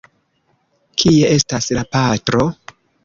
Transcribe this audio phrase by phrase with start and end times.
[1.03, 2.43] Kie estas la patro?